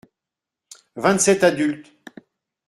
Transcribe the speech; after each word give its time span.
Vingt-sept 1.03 1.43
adultes. 1.51 1.91